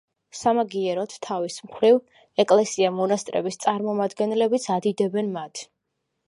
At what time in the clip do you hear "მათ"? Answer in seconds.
5.39-5.65